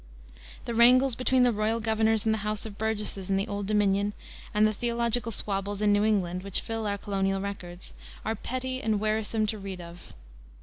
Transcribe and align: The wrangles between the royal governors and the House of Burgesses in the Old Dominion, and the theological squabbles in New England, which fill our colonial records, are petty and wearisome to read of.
The 0.65 0.73
wrangles 0.73 1.13
between 1.13 1.43
the 1.43 1.51
royal 1.53 1.79
governors 1.79 2.25
and 2.25 2.33
the 2.33 2.39
House 2.39 2.65
of 2.65 2.75
Burgesses 2.75 3.29
in 3.29 3.35
the 3.37 3.47
Old 3.47 3.67
Dominion, 3.67 4.13
and 4.51 4.65
the 4.65 4.73
theological 4.73 5.31
squabbles 5.31 5.79
in 5.79 5.93
New 5.93 6.03
England, 6.03 6.41
which 6.41 6.61
fill 6.61 6.87
our 6.87 6.97
colonial 6.97 7.39
records, 7.39 7.93
are 8.25 8.33
petty 8.33 8.81
and 8.81 8.99
wearisome 8.99 9.45
to 9.45 9.59
read 9.59 9.79
of. 9.79 10.01